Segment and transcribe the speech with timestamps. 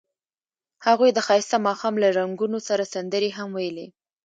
[0.85, 3.87] هغوی د ښایسته ماښام له رنګونو سره سندرې هم ویلې.